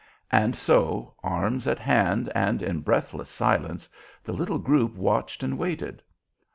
And 0.31 0.55
so, 0.55 1.13
arms 1.21 1.67
at 1.67 1.77
hand 1.77 2.31
and 2.33 2.63
in 2.63 2.79
breathless 2.81 3.29
silence, 3.29 3.87
the 4.23 4.33
little 4.33 4.57
group 4.57 4.95
watched 4.95 5.43
and 5.43 5.59
waited. 5.59 6.01